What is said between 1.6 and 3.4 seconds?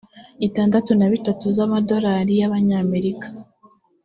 amadolari y abanyamerika